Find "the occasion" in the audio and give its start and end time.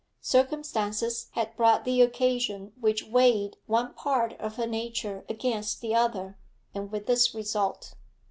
1.85-2.73